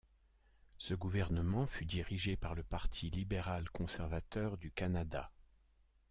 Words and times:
Ce 0.79 0.95
gouvernement 0.95 1.67
fut 1.67 1.85
dirigé 1.85 2.35
par 2.35 2.55
le 2.55 2.63
Parti 2.63 3.11
libéral-conservateur 3.11 4.57
du 4.57 4.71
Canada. 4.71 5.29